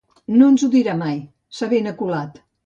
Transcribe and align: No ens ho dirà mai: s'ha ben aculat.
No 0.37 0.47
ens 0.53 0.63
ho 0.67 0.69
dirà 0.75 0.95
mai: 1.01 1.19
s'ha 1.59 1.71
ben 1.75 1.93
aculat. 1.93 2.43